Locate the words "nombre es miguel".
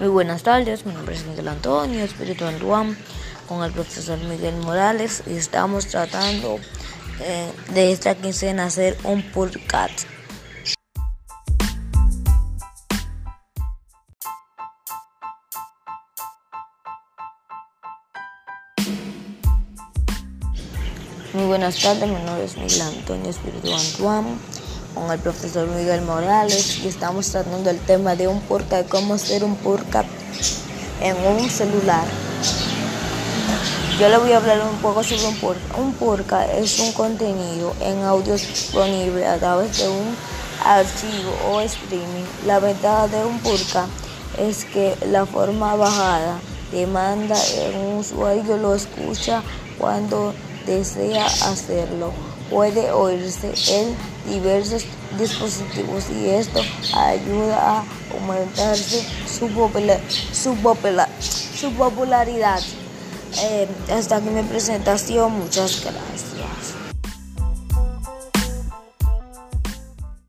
0.92-1.46, 22.16-22.82